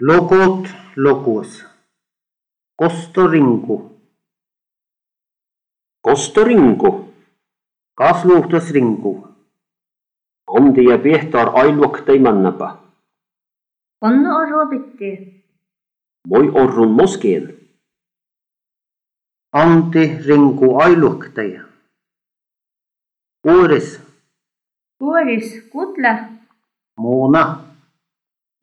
Logot 0.00 0.68
logos. 0.96 1.66
Kostoringu. 2.76 4.00
Kostoringu, 6.00 7.14
Kasluhtusringu. 7.94 9.28
Andi 10.56 10.84
ja 10.88 10.98
Pihtar 10.98 11.48
ailuoktai 11.54 12.18
mannapa. 12.18 12.68
Onno 14.00 14.30
orrobitti. 14.40 15.10
Moi 16.28 16.48
orrun 16.62 16.90
moskeen. 16.90 17.44
Anti 19.52 20.04
ringu 20.26 20.78
ailuhtaja. 20.80 21.62
Uuris 23.46 24.00
Kuuris 24.98 25.68
kutla. 25.72 26.12
Moona. 26.96 27.44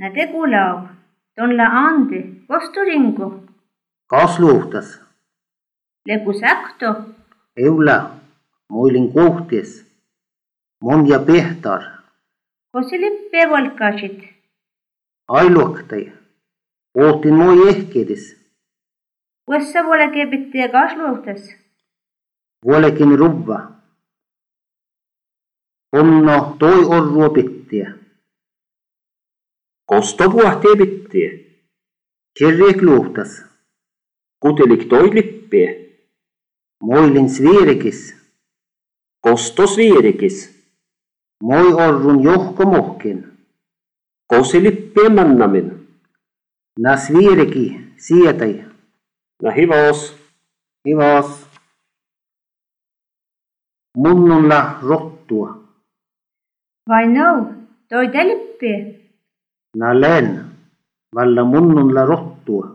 Na 0.02 0.10
tegulau. 0.10 0.97
Tonla 1.38 1.66
andi. 1.86 2.20
Kosturingu. 2.48 3.28
Kasluhtas. 4.10 5.02
Leku 6.08 6.34
sakto. 6.34 6.90
Eula. 7.58 7.98
Moilin 8.70 9.14
kuhtis. 9.14 9.86
Mon 10.84 11.08
ja 11.10 11.20
Pihtar. 11.20 11.84
Kosilippe 12.72 13.50
volkasit. 13.50 14.20
Ailuhtaja. 15.28 16.12
Ootin 16.98 17.34
moi 17.34 17.70
ehkidis. 17.70 18.24
Uessa 19.50 19.84
vuole 19.84 20.08
kepitti 20.12 20.58
ja 20.58 20.70
kasluhtas. 20.70 21.42
Vuolekin 22.66 23.20
ruvva. 23.20 23.60
Onno 25.94 26.56
toi 26.60 26.86
orruo 26.86 27.30
pittiä. 27.30 27.94
Kosto 29.90 30.32
vuohtee 30.32 30.76
pittiä. 30.78 31.30
Kirjek 32.40 32.82
luhtas. 32.82 33.46
Kutelik 34.40 34.90
toi 34.90 35.16
lippee. 35.16 35.70
Moilin 36.84 37.30
sviirikis. 37.30 38.16
Kosto 39.22 39.68
sviirikis. 39.68 40.38
Moi 41.44 41.74
orrun 41.74 42.24
johko 42.24 42.66
mohkin. 42.66 43.38
Kosi 44.28 44.64
lippee 44.64 45.10
mannamin. 45.10 45.88
Na 46.80 46.98
sviiriki 46.98 47.66
sietäj. 47.98 48.56
Na 49.44 49.52
hivos. 49.52 50.16
Hivas. 50.88 51.48
Munnulla 53.98 54.80
rottua. 54.82 55.50
Vai 56.90 57.08
no. 57.08 57.54
Toi 57.90 58.08
telippi. 58.08 59.07
Nalen. 59.78 60.28
Valla 61.16 61.44
munnun 61.44 61.94
la 61.94 62.06
rottua. 62.06 62.66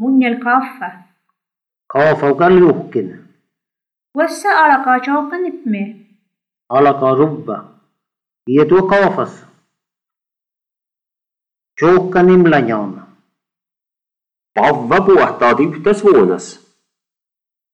Munnel 0.00 0.36
Kaffa 0.44 1.06
Kaafa 1.92 2.34
kaljuhkin. 2.34 3.24
Vessa 4.18 4.50
alkaa 4.64 5.00
chaukan 5.00 5.46
ipme. 5.46 6.06
Alkaa 6.68 7.14
rubba. 7.14 7.64
Ietu 8.50 8.82
kaafas. 8.86 9.46
Chaukan 11.80 12.30
imlanjaana. 12.30 13.06
Pavva 14.54 15.00
puhtaa 15.06 15.54
tyhtä 15.54 15.94
suunas. 15.94 16.46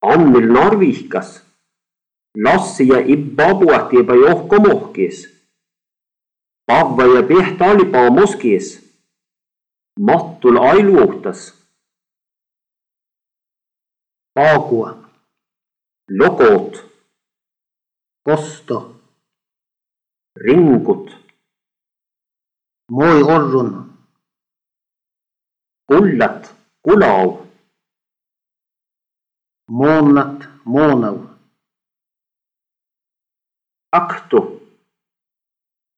Annil 0.01 0.53
narvihkas. 0.53 1.41
Lassi 2.43 2.87
ja 2.87 2.99
Ibba 2.99 3.55
puhti 3.55 3.97
johko 4.25 4.59
mohkis. 4.59 5.32
Pavva 6.65 7.03
ja 7.15 7.21
Pihta 7.27 7.65
olipa 7.71 8.09
moskis. 8.09 8.67
Mattul 9.99 10.57
ailuuhtas. 10.57 11.39
Paakua. 14.35 14.89
Logot, 16.19 16.71
Kosto. 18.25 18.77
ringut, 20.35 21.11
Moi 22.91 23.23
orrun. 23.23 23.69
kullat, 25.87 26.55
kulau, 26.81 27.47
Moonnat 29.69 30.39
moonau. 30.65 31.17
aktu, 33.91 34.39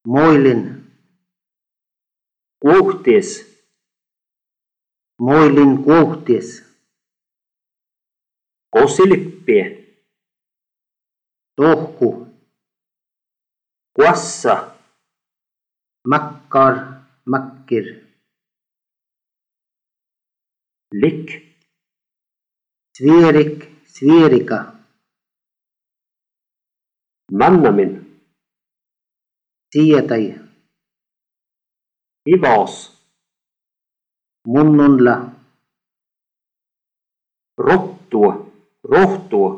Moilin. 0.06 0.62
kuuhtis, 2.62 3.28
Moilin 5.20 5.82
kuuhtis. 5.84 6.48
kosilippi, 8.70 9.58
Tohku. 11.56 12.26
kuassa, 13.96 14.76
Makkar. 16.08 16.74
Makkir. 17.26 17.86
lik, 20.92 21.26
Svierik. 22.96 23.76
Svierika. 23.86 24.58
mannamin, 27.32 28.05
Sietäj. 29.76 30.24
hivas, 32.28 32.74
Munnunla. 34.46 35.16
rottua, 37.58 38.32
rohtua, 38.92 39.50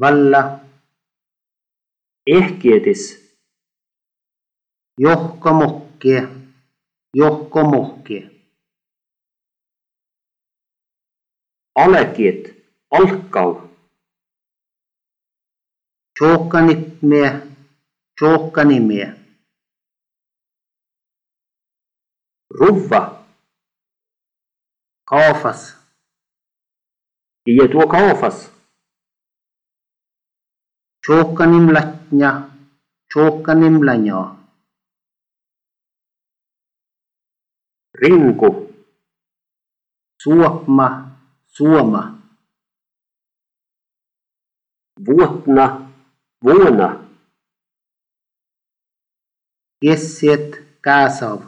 Valla. 0.00 0.60
ehkietis. 2.26 3.02
Johko 5.00 5.54
mohkie. 5.54 6.28
alekiet, 11.74 12.42
alkau, 12.90 13.68
Joukkanipmiä. 16.20 17.47
csókkanimia. 18.18 19.14
Ruffa. 22.46 23.26
Kaofasz. 25.04 25.64
Ilyet 27.42 27.72
volt 27.72 27.88
kaofasz. 27.88 28.52
Csókkanim 30.98 31.70
latnya. 31.72 32.58
Csókkanim 33.06 33.84
lanya. 33.84 34.50
Rinku. 37.90 38.50
Suoma. 40.16 40.88
Suoma. 41.46 42.02
Vuotna. 44.94 45.92
Vuona. 46.38 46.68
Vuotna. 46.78 47.07
Esset 49.80 50.58
Kasov 50.82 51.46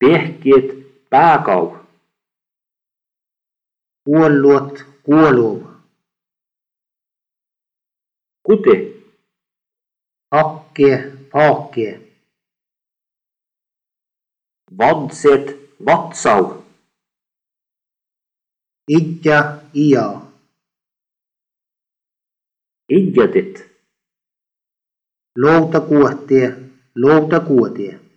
Behket 0.00 0.66
Paakov 1.10 1.78
Kuollut 4.02 4.82
Kuolov 5.06 5.62
Kute 8.42 8.76
Hakke 10.34 10.90
Paakke 11.30 11.88
Vatset 14.74 15.46
Vatsau 15.78 16.66
Idja 18.90 19.62
Ia 19.70 20.06
Idjatit 22.90 23.67
Louta 25.40 25.80
Kuohtie, 25.80 26.46
Louta 26.96 27.38
Kuotie. 27.40 28.07